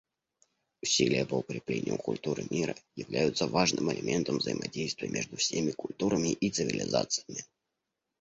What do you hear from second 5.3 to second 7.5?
всеми культурами и цивилизациями.